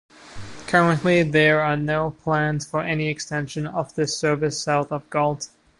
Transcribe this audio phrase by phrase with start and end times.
[0.65, 5.49] Currently there are no plans for any extension of this service south of Galt.